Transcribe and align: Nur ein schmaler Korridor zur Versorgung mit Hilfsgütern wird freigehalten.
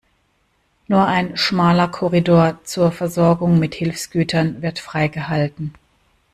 Nur 0.87 1.05
ein 1.05 1.37
schmaler 1.37 1.87
Korridor 1.87 2.61
zur 2.63 2.91
Versorgung 2.91 3.59
mit 3.59 3.75
Hilfsgütern 3.75 4.63
wird 4.63 4.79
freigehalten. 4.79 5.75